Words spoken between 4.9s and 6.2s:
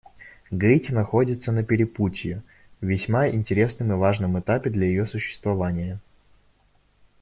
существования.